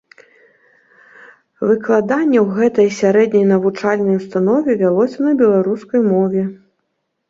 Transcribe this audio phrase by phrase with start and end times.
[1.67, 6.43] Выкладанне ў гэтай сярэдняй навучальнай установе вялося на беларускай мове.